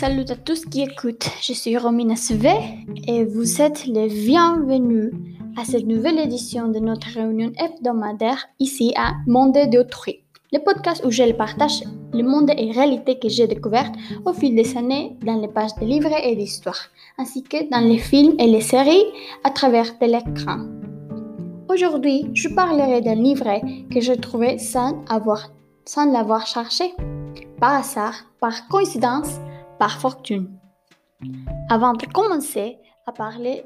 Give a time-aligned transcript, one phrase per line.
[0.00, 2.54] Salut à tous qui écoutent, je suis Romina Sve
[3.06, 5.12] et vous êtes les bienvenus
[5.58, 10.20] à cette nouvelle édition de notre réunion hebdomadaire ici à Monde d'autrui,
[10.54, 11.82] le podcast où je partage
[12.14, 13.92] le monde et réalité que j'ai découvert
[14.24, 16.88] au fil des années dans les pages de livres et d'histoires,
[17.18, 19.04] ainsi que dans les films et les séries
[19.44, 20.60] à travers de l'écran.
[21.68, 23.60] Aujourd'hui, je parlerai d'un livret
[23.92, 25.50] que j'ai trouvé sans avoir,
[25.84, 26.94] sans l'avoir cherché,
[27.60, 29.38] par hasard, par coïncidence,
[29.80, 30.46] par fortune.
[31.70, 33.64] Avant de commencer à parler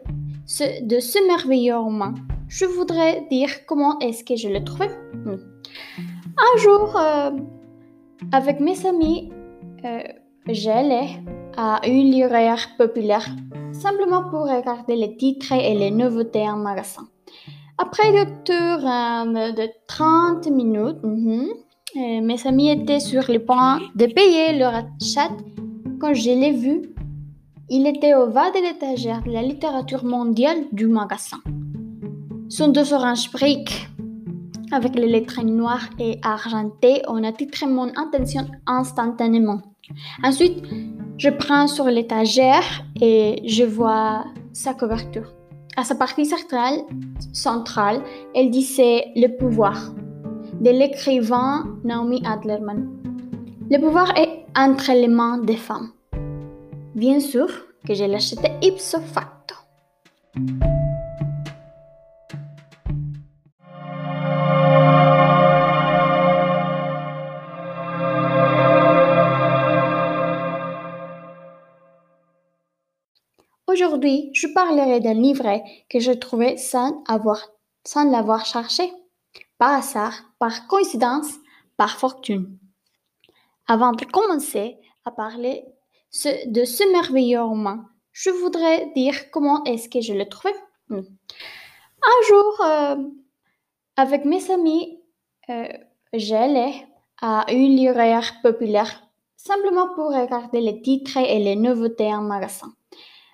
[0.92, 2.14] de ce merveilleux roman,
[2.48, 4.88] je voudrais dire comment est-ce que je l'ai trouvé.
[5.24, 5.40] Hmm.
[6.46, 7.30] Un jour, euh,
[8.32, 9.32] avec mes amis,
[9.84, 10.02] euh,
[10.48, 11.09] j'allais
[11.56, 13.28] à une librairie populaire
[13.73, 17.06] simplement pour regarder les titres et les nouveautés en magasin.
[17.78, 21.48] Après le tour euh, de 30 minutes, mhm,
[22.28, 25.30] mes amis étaient sur le point de payer leur achat
[26.05, 26.83] quand je l'ai vu,
[27.71, 31.38] il était au bas de l'étagère de la littérature mondiale du magasin.
[32.51, 33.88] Son deux oranges briques,
[34.71, 39.63] avec les lettres noires et argentées, ont attiré mon attention instantanément.
[40.23, 40.63] Ensuite,
[41.16, 42.66] je prends sur l'étagère
[43.01, 45.32] et je vois sa couverture.
[45.75, 46.80] À sa partie centrale,
[47.32, 48.02] centrale
[48.35, 49.95] elle disait Le pouvoir
[50.60, 52.91] de l'écrivain Naomi Adlerman.
[53.71, 55.93] Le pouvoir est entre les mains des femmes.
[56.95, 57.48] Bien sûr
[57.84, 59.56] que je l'acheté ipso facto.
[73.66, 77.44] Aujourd'hui, je parlerai d'un livret que j'ai trouvé sans avoir,
[77.84, 78.88] sans l'avoir cherché,
[79.58, 81.26] par hasard, par coïncidence,
[81.76, 82.56] par fortune.
[83.66, 85.64] Avant de commencer à parler
[86.47, 87.80] de ce merveilleux roman,
[88.12, 90.54] je voudrais dire comment est-ce que je l'ai trouvé.
[90.88, 91.00] Hmm.
[92.02, 92.97] Un jour, euh,
[93.97, 95.00] avec mes amis,
[95.50, 95.69] euh,
[96.12, 96.75] j'allais
[97.20, 99.02] à une librairie populaire
[99.36, 102.72] simplement pour regarder les titres et les nouveautés en magasin.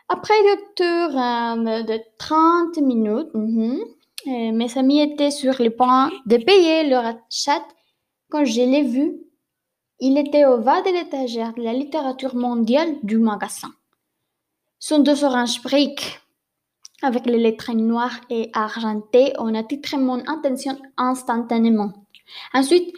[0.09, 3.85] Après le tour euh, de 30 minutes, mhm,
[4.27, 7.65] mes amis étaient sur le point de payer leur achat
[8.31, 9.19] quand je l'ai vu
[10.01, 13.73] il était au bas de l'étagère de la littérature mondiale du magasin.
[14.79, 16.21] Son deux oranges briques,
[17.03, 21.93] avec les lettres noires et argentées, ont attiré mon attention instantanément.
[22.55, 22.95] Ensuite,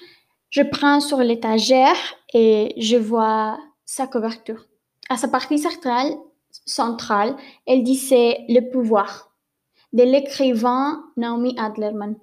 [0.50, 1.96] je prends sur l'étagère
[2.32, 4.66] et je vois sa couverture.
[5.08, 6.14] À sa partie centrale,
[6.66, 7.36] centrale
[7.66, 9.32] elle disait Le pouvoir
[9.92, 12.16] de l'écrivain Naomi Adlerman.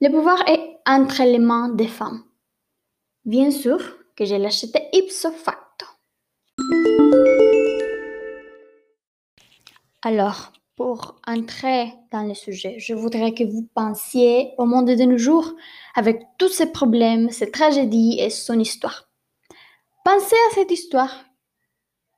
[0.00, 2.24] Le pouvoir est entre les mains des femmes.
[3.26, 3.78] Bien sûr
[4.16, 5.84] que je l'achetais ipso facto.
[10.00, 15.18] Alors, pour entrer dans le sujet, je voudrais que vous pensiez au monde de nos
[15.18, 15.54] jours
[15.94, 19.10] avec tous ses problèmes, ses tragédies et son histoire.
[20.02, 21.26] Pensez à cette histoire.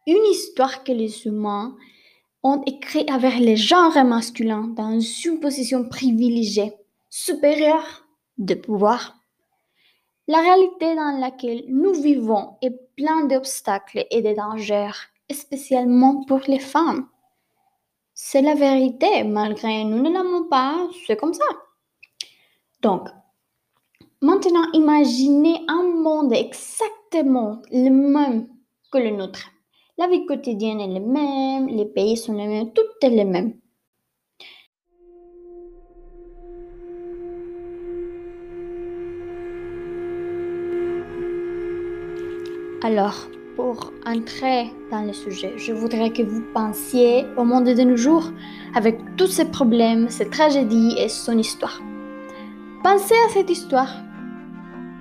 [0.07, 1.77] Une histoire que les humains
[2.45, 6.73] ont écrite avec les genres masculins dans une position privilégiée,
[7.11, 8.07] supérieure
[8.39, 9.17] de pouvoir
[10.29, 14.91] la réalité dans laquelle nous vivons est pleine d'obstacles et de dangers,
[15.31, 17.09] spécialement pour les femmes.
[18.15, 21.45] C'est la vérité, malgré nous ne l'aimons pas, c'est comme ça.
[22.83, 23.09] Donc,
[24.21, 28.49] maintenant imaginez un monde exactement le même
[28.93, 29.51] que le nôtre.
[29.99, 33.62] La vie quotidienne est la même, les pays sont les mêmes, tout est le même.
[42.85, 47.97] Alors, pour entrer dans le sujet, je voudrais que vous pensiez au monde de nos
[47.97, 48.33] jours
[48.75, 51.81] avec tous ses problèmes, ses tragédies et son histoire.
[52.83, 53.95] Pensez à cette histoire.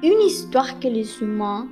[0.03, 1.67] Une histoire que les humains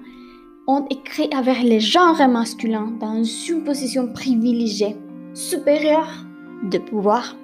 [0.66, 4.96] ont écrite avec les genres masculins dans une position privilégiée,
[5.36, 6.26] supérieure
[6.64, 7.36] de pouvoir.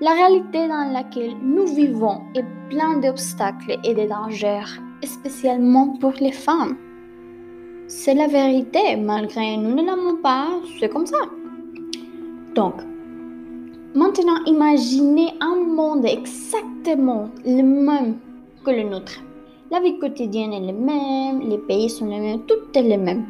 [0.00, 6.30] La réalité dans laquelle nous vivons est pleine d'obstacles et de dangers, spécialement pour les
[6.30, 6.76] femmes.
[7.90, 10.48] C'est la vérité, malgré nous ne l'aimons pas,
[10.78, 11.16] c'est comme ça.
[12.54, 12.74] Donc,
[13.94, 18.18] maintenant imaginez un monde exactement le même
[18.62, 19.22] que le nôtre.
[19.70, 23.24] La vie quotidienne est la même, les pays sont les mêmes, tout est le même.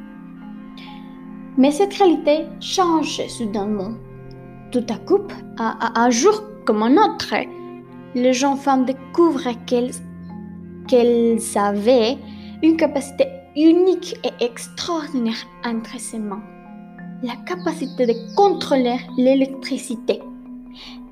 [1.56, 3.92] Mais cette réalité change soudainement.
[4.72, 5.20] Tout à coup,
[5.60, 7.32] à, un jour comme un autre,
[8.16, 9.92] les jeunes femmes découvrent qu'elles
[10.88, 12.18] qu'elles avaient
[12.62, 16.42] une capacité unique et extraordinaire entre ses mains.
[17.22, 20.20] La capacité de contrôler l'électricité.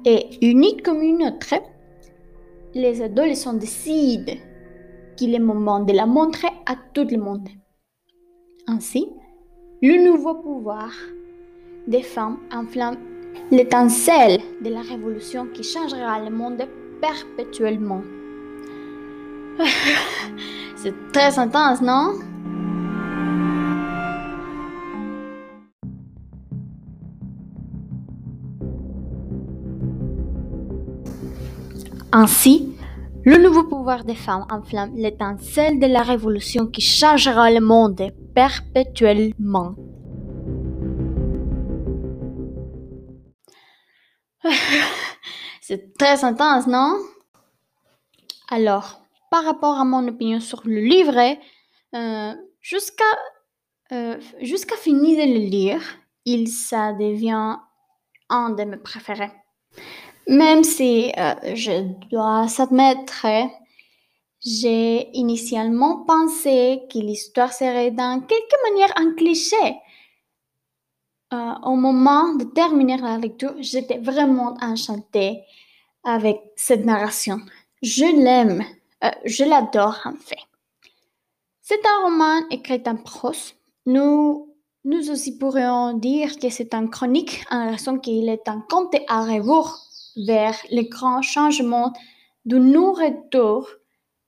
[0.05, 1.55] Et unique comme une autre,
[2.75, 4.35] les adolescents décident
[5.17, 7.49] qu'il est moment de la montrer à tout le monde.
[8.69, 9.09] Ainsi,
[9.83, 10.91] le nouveau pouvoir
[11.89, 12.97] des femmes enflamme
[13.51, 16.63] l'étincelle de la révolution qui changera le monde
[17.01, 18.03] perpétuellement.
[20.77, 22.15] C'est très intense, non?
[32.13, 32.77] Ainsi,
[33.25, 39.75] le nouveau pouvoir des femmes enflamme l'étincelle de la révolution qui changera le monde perpétuellement.
[45.61, 46.97] C'est très intense, non?
[48.49, 49.01] Alors,
[49.31, 51.41] par rapport à mon opinion sur le livret,
[51.95, 53.05] euh, jusqu'à
[53.93, 55.83] euh, jusqu'à finir de le lire,
[56.25, 57.57] il ça devient
[58.29, 59.33] un de mes préférés.
[60.29, 63.27] Même si euh, je dois s'admettre,
[64.41, 69.77] j'ai initialement pensé que l'histoire serait dans quelque manière un cliché.
[71.33, 75.43] Euh, au moment de terminer la lecture, j'étais vraiment enchantée
[76.05, 77.41] avec cette narration.
[77.83, 78.65] Je l'aime,
[79.05, 80.39] euh, je l'adore en fait.
[81.63, 83.55] C'est un roman écrit en prose.
[83.87, 88.95] Nous, nous aussi pourrions dire que c'est un chronique en raison qu'il est un conte
[89.09, 89.86] à rebours
[90.17, 91.93] vers les grands changements
[92.45, 93.69] de nos retour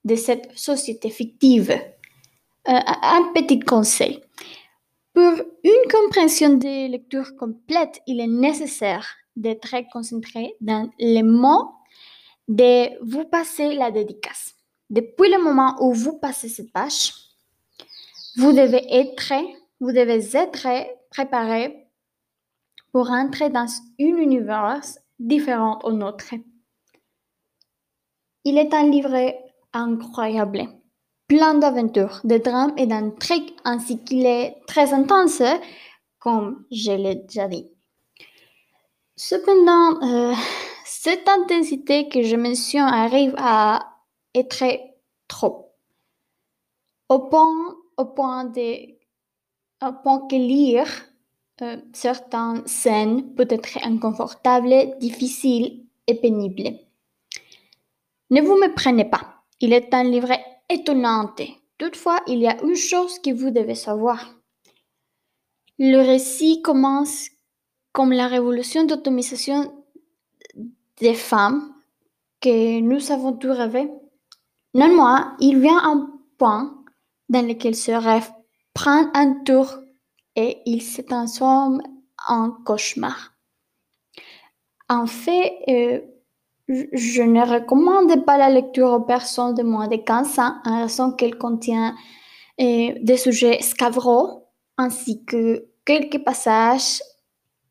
[0.04, 1.70] de cette société fictive.
[1.70, 4.20] Euh, un petit conseil.
[5.14, 5.32] Pour
[5.64, 9.06] une compréhension des lectures complètes, il est nécessaire
[9.36, 11.70] d'être concentré dans les mots
[12.48, 14.54] de vous passer la dédicace.
[14.90, 17.12] Depuis le moment où vous passez cette page,
[18.36, 19.32] vous devez être,
[19.80, 20.68] vous devez être
[21.10, 21.88] préparé
[22.92, 24.82] pour entrer dans un univers
[25.18, 26.34] différente au nôtre.
[28.44, 29.34] Il est un livre
[29.72, 30.68] incroyable,
[31.26, 35.42] plein d'aventures, de drames et d'intrigues, ainsi qu'il est très intense,
[36.18, 37.68] comme je l'ai déjà dit.
[39.16, 40.34] Cependant, euh,
[40.84, 43.96] cette intensité que je mentionne arrive à
[44.34, 44.64] être
[45.26, 45.74] trop.
[47.08, 48.94] Au point, au point, de,
[49.82, 50.88] au point que lire
[51.62, 56.78] euh, certaines scènes peuvent être inconfortables, difficiles et pénibles.
[58.30, 60.32] Ne vous méprenez pas, il est un livre
[60.68, 61.34] étonnant.
[61.78, 64.34] Toutefois, il y a une chose que vous devez savoir.
[65.78, 67.28] Le récit commence
[67.92, 69.84] comme la révolution d'automatisation
[71.00, 71.72] des femmes
[72.40, 73.90] que nous avons tout rêvé.
[74.74, 76.84] Non, moi, il vient un point
[77.28, 78.30] dans lequel ce rêve
[78.74, 79.78] prend un tour
[80.38, 81.82] et il se transforme
[82.28, 83.34] en cauchemar.
[84.88, 86.00] En fait, euh,
[86.68, 91.10] je ne recommande pas la lecture aux personnes de moins de 15 ans en raison
[91.10, 91.96] qu'elle contient
[92.60, 94.44] euh, des sujets scabreux
[94.76, 97.02] ainsi que quelques passages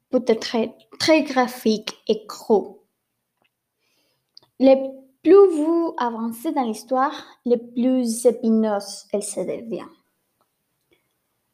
[0.09, 0.57] peut-être
[0.99, 2.81] très graphiques et creux.
[4.59, 4.75] Les
[5.23, 7.13] plus vous avancez dans l'histoire,
[7.45, 9.87] les plus épineuse elle se devient.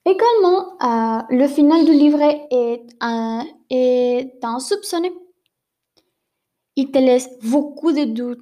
[0.06, 5.14] Également, euh, le final du livret est, un, est insoupçonné.
[6.76, 8.42] Il te laisse beaucoup de doutes,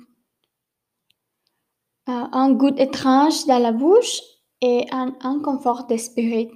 [2.09, 4.21] euh, un goût étrange dans la bouche
[4.61, 6.49] et un inconfort d'esprit.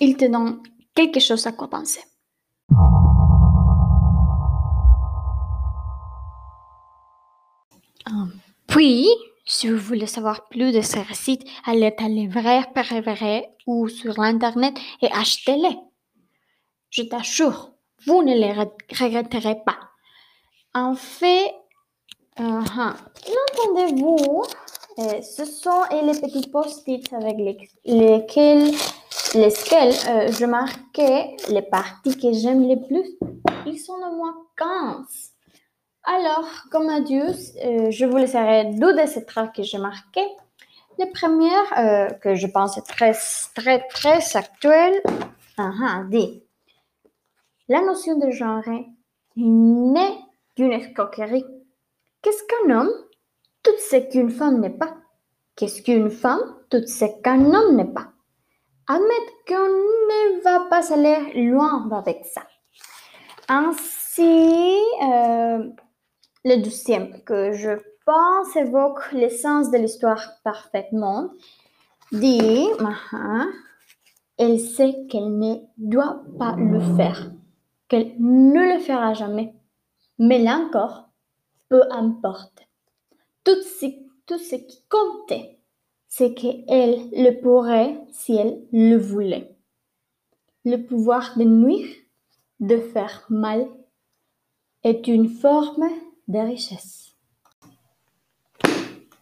[0.00, 0.62] Il te donne
[0.94, 2.02] quelque chose à quoi penser.
[8.66, 9.08] Puis,
[9.52, 12.62] si vous voulez savoir plus de ce récit, allez à vrai,
[13.02, 15.76] vrai ou sur l'internet et achetez-les.
[16.88, 17.72] Je t'assure,
[18.06, 19.78] vous ne les regretterez pas.
[20.74, 21.54] En fait,
[22.38, 22.94] uh
[23.34, 24.42] l'entendez-vous
[24.98, 27.36] euh, Ce sont les petits post-it avec
[27.84, 28.72] lesquels,
[29.34, 33.18] lesquels euh, je marquais les parties que j'aime le plus.
[33.66, 35.31] Ils sont au moins 15.
[36.04, 37.26] Alors, comme adieu,
[37.64, 40.26] euh, je vous laisserai deux de ces traits que j'ai marqués.
[40.98, 43.14] La première, euh, que je pense est très,
[43.54, 45.00] très, très actuelle,
[45.58, 46.42] uh dit
[47.68, 48.64] La notion de genre
[49.36, 50.18] naît
[50.56, 51.46] d'une escroquerie.
[52.20, 52.92] Qu'est-ce qu'un homme?
[53.62, 54.96] Tout ce qu'une femme n'est pas.
[55.54, 56.40] Qu'est-ce qu'une femme?
[56.68, 58.08] Tout ce qu'un homme n'est pas.
[58.88, 62.42] Admettre qu'on ne va pas aller loin avec ça.
[63.48, 65.68] Ainsi, euh,
[66.44, 67.70] le deuxième, que je
[68.04, 71.30] pense évoque l'essence de l'histoire parfaitement.
[72.10, 72.68] dit,
[74.38, 77.30] elle sait qu'elle ne doit pas le faire,
[77.88, 79.54] qu'elle ne le fera jamais.
[80.18, 81.08] Mais là encore,
[81.68, 82.66] peu importe.
[83.44, 83.86] Tout ce,
[84.26, 85.58] tout ce qui comptait,
[86.08, 89.56] c'est qu'elle le pourrait si elle le voulait.
[90.64, 91.88] Le pouvoir de nuire,
[92.60, 93.68] de faire mal,
[94.84, 95.88] est une forme
[96.26, 97.11] de richesse.